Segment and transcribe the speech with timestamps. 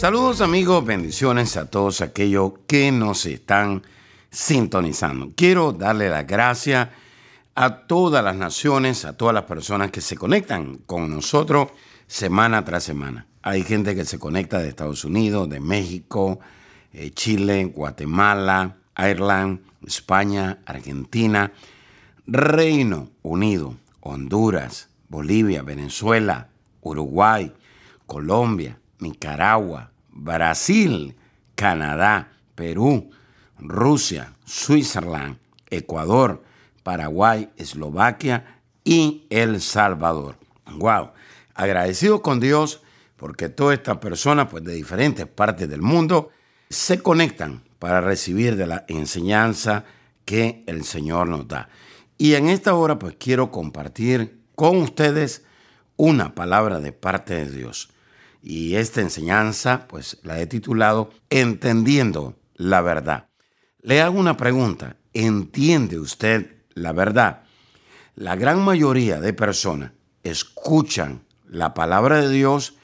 [0.00, 3.82] Saludos amigos, bendiciones a todos aquellos que nos están
[4.30, 5.32] sintonizando.
[5.36, 6.90] Quiero darle la gracia
[7.54, 11.68] a todas las naciones, a todas las personas que se conectan con nosotros
[12.06, 13.26] semana tras semana.
[13.42, 16.40] Hay gente que se conecta de Estados Unidos, de México,
[16.94, 21.52] eh, Chile, Guatemala, Ireland, España, Argentina,
[22.26, 26.48] Reino Unido, Honduras, Bolivia, Venezuela,
[26.80, 27.52] Uruguay,
[28.06, 31.16] Colombia, Nicaragua, Brasil,
[31.54, 33.10] Canadá, Perú,
[33.58, 35.00] Rusia, Suiza,
[35.68, 36.42] Ecuador,
[36.82, 40.36] Paraguay, Eslovaquia y El Salvador.
[40.76, 41.10] Wow,
[41.54, 42.82] agradecido con Dios
[43.16, 46.30] porque todas estas personas pues de diferentes partes del mundo
[46.70, 49.84] se conectan para recibir de la enseñanza
[50.24, 51.68] que el Señor nos da.
[52.16, 55.44] Y en esta hora pues quiero compartir con ustedes
[55.96, 57.90] una palabra de parte de Dios.
[58.42, 63.28] Y esta enseñanza pues la he titulado Entendiendo la verdad.
[63.82, 64.96] Le hago una pregunta.
[65.12, 67.42] ¿Entiende usted la verdad?
[68.14, 72.74] La gran mayoría de personas escuchan la palabra de Dios,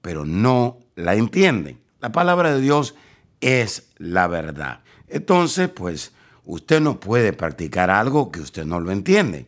[0.00, 1.80] pero no la entienden.
[2.00, 2.94] La palabra de Dios
[3.40, 4.80] es la verdad.
[5.08, 6.12] Entonces, pues,
[6.44, 9.46] Usted no puede practicar algo que usted no lo entiende.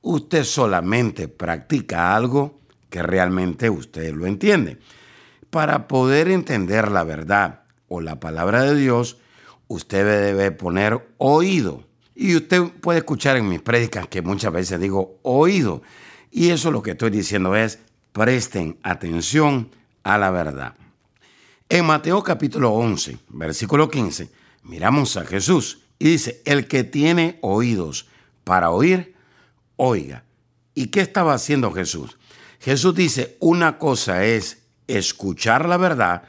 [0.00, 2.60] Usted solamente practica algo
[2.90, 4.78] que realmente usted lo entiende.
[5.52, 9.18] Para poder entender la verdad o la palabra de Dios,
[9.68, 11.84] usted debe poner oído.
[12.14, 15.82] Y usted puede escuchar en mis prédicas que muchas veces digo oído.
[16.30, 17.80] Y eso lo que estoy diciendo es,
[18.12, 19.68] presten atención
[20.04, 20.72] a la verdad.
[21.68, 24.30] En Mateo capítulo 11, versículo 15,
[24.62, 28.08] miramos a Jesús y dice, el que tiene oídos
[28.44, 29.14] para oír,
[29.76, 30.24] oiga.
[30.74, 32.16] ¿Y qué estaba haciendo Jesús?
[32.58, 36.24] Jesús dice, una cosa es escuchar la verdad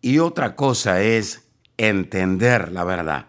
[0.00, 3.26] y otra cosa es entender la verdad.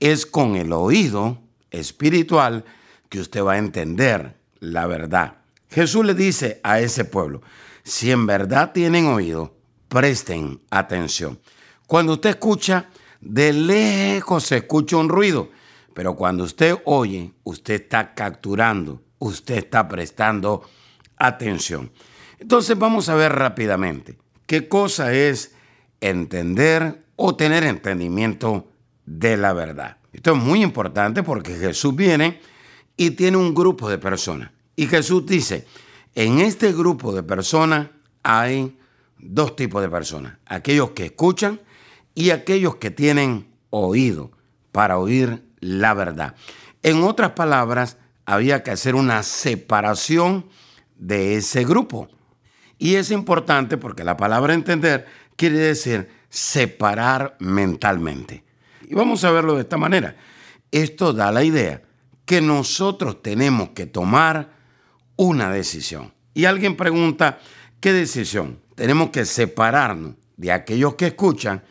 [0.00, 1.38] Es con el oído
[1.70, 2.64] espiritual
[3.08, 5.38] que usted va a entender la verdad.
[5.68, 7.42] Jesús le dice a ese pueblo,
[7.82, 9.56] si en verdad tienen oído,
[9.88, 11.40] presten atención.
[11.86, 12.88] Cuando usted escucha,
[13.20, 15.50] de lejos se escucha un ruido,
[15.94, 20.62] pero cuando usted oye, usted está capturando, usted está prestando
[21.16, 21.90] atención.
[22.42, 25.54] Entonces vamos a ver rápidamente qué cosa es
[26.00, 28.68] entender o tener entendimiento
[29.06, 29.98] de la verdad.
[30.12, 32.40] Esto es muy importante porque Jesús viene
[32.96, 34.50] y tiene un grupo de personas.
[34.74, 35.68] Y Jesús dice,
[36.16, 37.90] en este grupo de personas
[38.24, 38.76] hay
[39.18, 40.38] dos tipos de personas.
[40.46, 41.60] Aquellos que escuchan
[42.12, 44.32] y aquellos que tienen oído
[44.72, 46.34] para oír la verdad.
[46.82, 50.48] En otras palabras, había que hacer una separación
[50.96, 52.08] de ese grupo.
[52.82, 55.06] Y es importante porque la palabra entender
[55.36, 58.42] quiere decir separar mentalmente.
[58.88, 60.16] Y vamos a verlo de esta manera.
[60.72, 61.80] Esto da la idea
[62.24, 64.50] que nosotros tenemos que tomar
[65.14, 66.12] una decisión.
[66.34, 67.38] Y alguien pregunta,
[67.78, 68.58] ¿qué decisión?
[68.74, 71.62] Tenemos que separarnos de aquellos que escuchan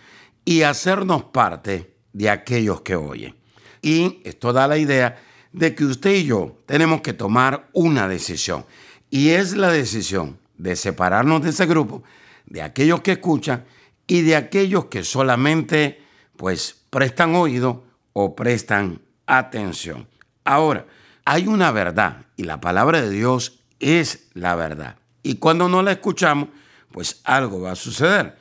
[0.45, 3.35] y hacernos parte de aquellos que oyen.
[3.81, 8.65] Y esto da la idea de que usted y yo tenemos que tomar una decisión.
[9.09, 12.03] Y es la decisión de separarnos de ese grupo,
[12.45, 13.65] de aquellos que escuchan
[14.05, 16.03] y de aquellos que solamente
[16.37, 17.83] pues prestan oído
[18.13, 20.07] o prestan atención.
[20.43, 20.85] Ahora,
[21.25, 24.97] hay una verdad y la palabra de Dios es la verdad.
[25.23, 26.49] Y cuando no la escuchamos,
[26.91, 28.37] pues algo va a suceder.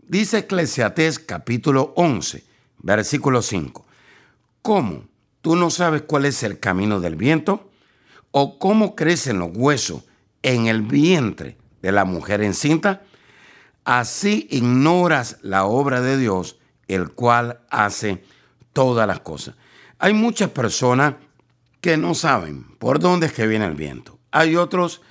[0.00, 2.44] Dice Eclesiastés capítulo 11,
[2.78, 3.86] versículo 5.
[4.62, 5.04] ¿Cómo?
[5.40, 7.70] ¿Tú no sabes cuál es el camino del viento?
[8.32, 10.04] ¿O cómo crecen los huesos
[10.42, 13.02] en el vientre de la mujer encinta?
[13.84, 16.58] Así ignoras la obra de Dios,
[16.88, 18.22] el cual hace
[18.72, 19.56] todas las cosas.
[19.98, 21.14] Hay muchas personas
[21.80, 24.18] que no saben por dónde es que viene el viento.
[24.30, 25.02] Hay otros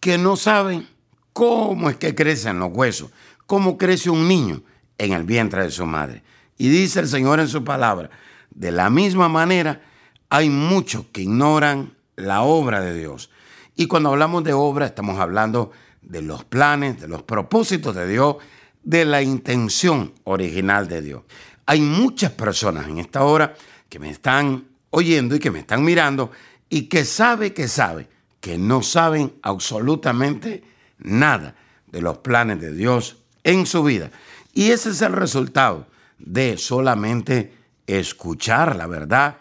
[0.00, 0.88] que no saben
[1.32, 3.10] cómo es que crecen los huesos
[3.46, 4.62] cómo crece un niño
[4.98, 6.22] en el vientre de su madre.
[6.56, 8.10] Y dice el Señor en su palabra,
[8.50, 9.82] de la misma manera
[10.30, 13.30] hay muchos que ignoran la obra de Dios.
[13.76, 15.72] Y cuando hablamos de obra estamos hablando
[16.02, 18.36] de los planes, de los propósitos de Dios,
[18.82, 21.22] de la intención original de Dios.
[21.66, 23.54] Hay muchas personas en esta hora
[23.88, 26.30] que me están oyendo y que me están mirando
[26.68, 28.08] y que sabe que sabe
[28.40, 30.62] que no saben absolutamente
[30.98, 31.56] nada
[31.86, 34.10] de los planes de Dios en su vida.
[34.52, 35.86] Y ese es el resultado
[36.18, 37.54] de solamente
[37.86, 39.38] escuchar la verdad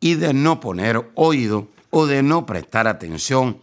[0.00, 3.60] y de no poner oído o de no prestar atención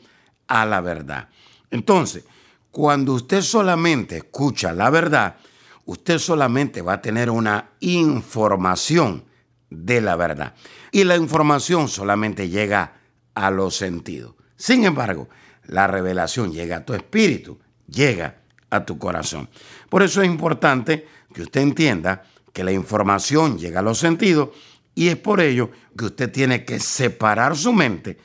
[0.47, 1.29] a la verdad.
[1.71, 2.25] Entonces,
[2.71, 5.37] cuando usted solamente escucha la verdad,
[5.85, 9.25] usted solamente va a tener una información
[9.69, 10.55] de la verdad.
[10.91, 12.93] Y la información solamente llega
[13.33, 14.35] a los sentidos.
[14.55, 15.29] Sin embargo,
[15.67, 19.49] la revelación llega a tu espíritu, llega a tu corazón.
[19.89, 22.23] Por eso es importante que usted entienda
[22.53, 24.49] que la información llega a los sentidos
[24.95, 28.17] y es por ello que usted tiene que separar su mente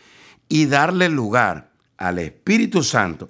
[0.48, 3.28] y darle lugar al Espíritu Santo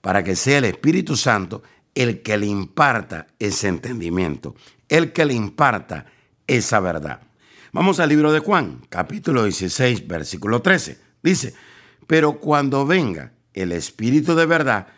[0.00, 1.62] para que sea el Espíritu Santo
[1.94, 4.54] el que le imparta ese entendimiento,
[4.88, 6.06] el que le imparta
[6.46, 7.20] esa verdad.
[7.72, 10.98] Vamos al libro de Juan, capítulo 16, versículo 13.
[11.22, 11.54] Dice,
[12.06, 14.88] pero cuando venga el Espíritu de verdad,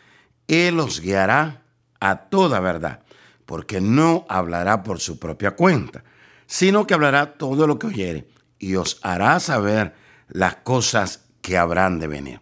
[0.47, 1.61] Él os guiará
[1.99, 3.03] a toda verdad,
[3.45, 6.03] porque no hablará por su propia cuenta,
[6.53, 8.27] sino que hablará todo lo que oyere
[8.59, 9.95] y os hará saber
[10.27, 12.41] las cosas que habrán de venir.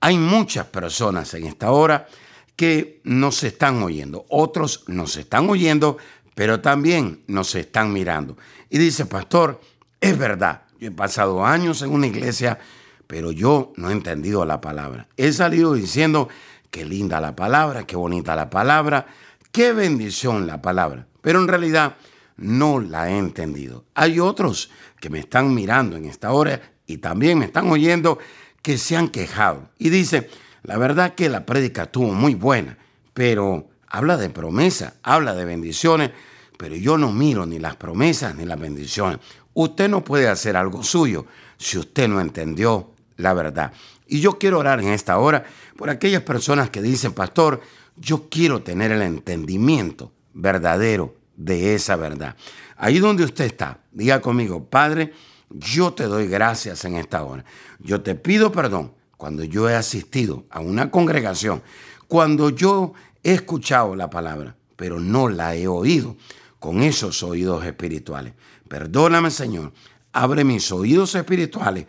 [0.00, 2.08] Hay muchas personas en esta hora
[2.56, 5.98] que nos están oyendo, otros nos están oyendo,
[6.34, 8.36] pero también nos están mirando.
[8.70, 9.60] Y dice, pastor,
[10.00, 12.58] es verdad, yo he pasado años en una iglesia,
[13.06, 15.06] pero yo no he entendido la palabra.
[15.16, 16.28] He salido diciendo,
[16.72, 19.06] qué linda la palabra, qué bonita la palabra,
[19.52, 21.94] qué bendición la palabra, pero en realidad
[22.36, 23.84] no la he entendido.
[23.94, 24.70] Hay otros
[25.00, 28.18] que me están mirando en esta hora y también me están oyendo
[28.62, 30.30] que se han quejado y dice,
[30.62, 32.78] la verdad que la prédica estuvo muy buena,
[33.12, 36.10] pero habla de promesa, habla de bendiciones,
[36.56, 39.18] pero yo no miro ni las promesas ni las bendiciones.
[39.52, 41.26] Usted no puede hacer algo suyo
[41.58, 43.72] si usted no entendió la verdad.
[44.06, 45.44] Y yo quiero orar en esta hora
[45.76, 47.60] por aquellas personas que dicen, pastor,
[47.96, 52.36] yo quiero tener el entendimiento verdadero de esa verdad.
[52.76, 55.12] Ahí donde usted está, diga conmigo, Padre,
[55.50, 57.44] yo te doy gracias en esta hora.
[57.78, 61.62] Yo te pido perdón cuando yo he asistido a una congregación,
[62.08, 62.92] cuando yo
[63.22, 66.16] he escuchado la palabra, pero no la he oído
[66.58, 68.34] con esos oídos espirituales.
[68.68, 69.72] Perdóname, Señor,
[70.12, 71.86] abre mis oídos espirituales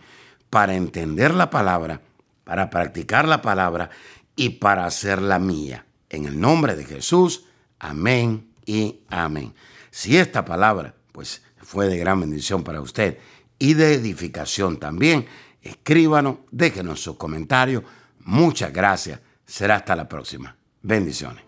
[0.49, 2.01] para entender la palabra,
[2.43, 3.89] para practicar la palabra
[4.35, 5.85] y para hacerla mía.
[6.09, 7.45] En el nombre de Jesús,
[7.79, 9.53] amén y amén.
[9.91, 13.17] Si esta palabra, pues, fue de gran bendición para usted
[13.57, 15.25] y de edificación también,
[15.61, 17.83] escríbanos, déjenos sus comentarios.
[18.19, 19.19] Muchas gracias.
[19.45, 20.55] Será hasta la próxima.
[20.81, 21.43] Bendiciones.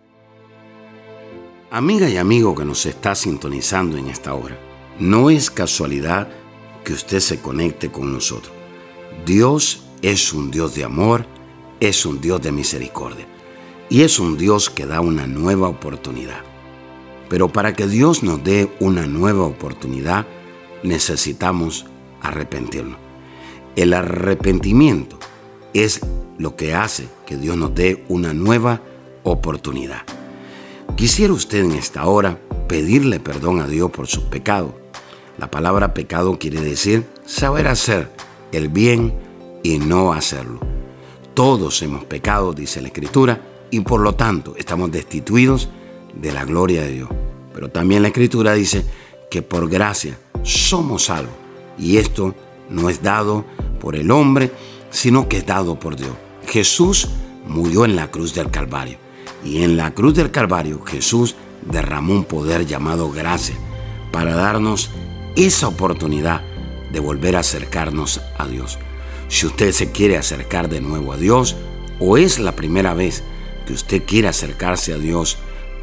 [1.70, 4.58] Amiga y amigo que nos está sintonizando en esta hora,
[5.00, 6.30] no es casualidad
[6.86, 8.54] que usted se conecte con nosotros.
[9.26, 11.26] Dios es un Dios de amor,
[11.82, 13.28] es un Dios de misericordia
[13.90, 16.42] y es un Dios que da una nueva oportunidad.
[17.30, 20.26] Pero para que Dios nos dé una nueva oportunidad,
[20.84, 21.86] necesitamos
[22.22, 22.98] arrepentirnos.
[23.76, 25.20] El arrepentimiento
[25.74, 26.02] es
[26.38, 28.82] lo que hace que Dios nos dé una nueva
[29.24, 30.02] oportunidad.
[30.96, 34.74] Quisiera usted en esta hora pedirle perdón a Dios por sus pecados.
[35.38, 38.12] La palabra pecado quiere decir saber hacer
[38.52, 39.14] el bien
[39.64, 40.60] y no hacerlo.
[41.34, 45.70] Todos hemos pecado, dice la Escritura, y por lo tanto estamos destituidos
[46.22, 47.10] de la gloria de Dios.
[47.54, 48.86] Pero también la Escritura dice
[49.30, 51.34] que por gracia somos salvos.
[51.78, 52.36] Y esto
[52.70, 53.46] no es dado
[53.80, 54.52] por el hombre,
[54.90, 56.12] sino que es dado por Dios.
[56.48, 57.10] Jesús
[57.48, 58.98] murió en la cruz del Calvario.
[59.44, 61.36] Y en la cruz del Calvario Jesús
[61.70, 63.56] derramó un poder llamado gracia
[64.12, 64.90] para darnos
[65.36, 66.42] esa oportunidad
[66.92, 68.80] de volver a acercarnos a Dios.
[69.28, 71.56] Si usted se quiere acercar de nuevo a Dios
[72.00, 73.24] o es la primera vez
[73.66, 75.38] que usted quiere acercarse a Dios,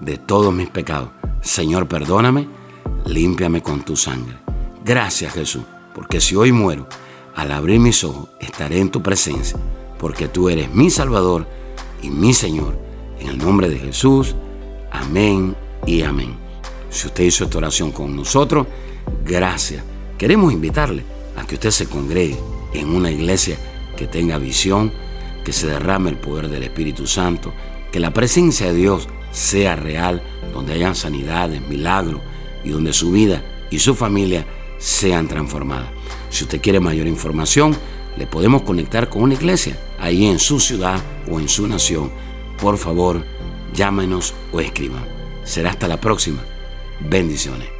[0.00, 1.10] de todos mis pecados.
[1.42, 2.48] Señor, perdóname,
[3.06, 4.36] límpiame con tu sangre.
[4.84, 5.62] Gracias Jesús,
[5.94, 6.86] porque si hoy muero,
[7.34, 9.58] al abrir mis ojos estaré en tu presencia,
[9.98, 11.46] porque tú eres mi Salvador
[12.02, 12.78] y mi Señor,
[13.20, 14.34] En el nombre de Jesús,
[14.90, 15.54] amén
[15.86, 16.36] y amén.
[16.88, 18.66] Si usted hizo esta oración con nosotros,
[19.26, 19.84] gracias.
[20.16, 21.04] Queremos invitarle
[21.36, 22.38] a que usted se congregue
[22.72, 23.58] en una iglesia
[23.98, 24.90] que tenga visión,
[25.44, 27.52] que se derrame el poder del Espíritu Santo,
[27.92, 30.22] que la presencia de Dios sea real,
[30.52, 32.20] donde hayan sanidades, milagros
[32.64, 34.46] y donde su vida y su familia
[34.78, 35.90] sean transformadas.
[36.30, 37.76] Si usted quiere mayor información,
[38.16, 42.10] le podemos conectar con una iglesia ahí en su ciudad o en su nación.
[42.60, 43.24] Por favor,
[43.72, 45.04] llámenos o escriban.
[45.44, 46.40] Será hasta la próxima.
[47.00, 47.79] Bendiciones.